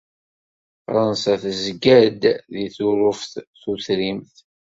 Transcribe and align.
Fransa 0.85 1.33
tezga-d 1.41 2.23
deg 2.53 2.65
Turuft 2.75 3.33
tutrimt. 3.61 4.35